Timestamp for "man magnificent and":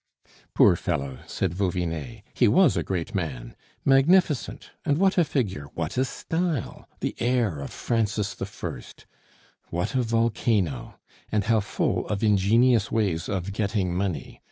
3.13-4.97